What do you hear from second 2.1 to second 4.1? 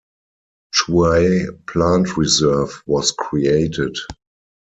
Reserve was created.